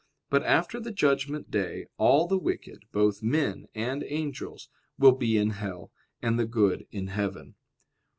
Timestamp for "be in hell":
5.11-5.91